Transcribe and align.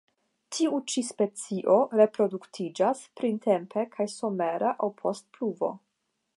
Tiu 0.55 0.77
ĉi 0.93 1.01
specio 1.09 1.75
reproduktiĝas 2.01 3.05
printempe 3.21 3.87
kaj 3.97 4.11
somere 4.17 4.73
aŭ 4.87 4.93
post 5.03 5.31
pluvo. 5.37 5.75